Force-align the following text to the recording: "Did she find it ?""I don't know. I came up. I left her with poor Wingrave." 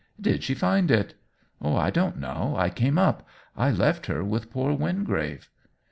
"Did 0.29 0.41
she 0.43 0.55
find 0.55 0.89
it 0.89 1.13
?""I 1.63 1.91
don't 1.91 2.17
know. 2.17 2.55
I 2.57 2.71
came 2.71 2.97
up. 2.97 3.23
I 3.55 3.69
left 3.69 4.07
her 4.07 4.23
with 4.23 4.49
poor 4.49 4.73
Wingrave." 4.73 5.47